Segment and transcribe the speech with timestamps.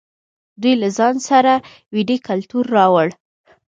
[0.61, 1.53] دوی له ځان سره
[1.93, 3.07] ویدي کلتور راوړ.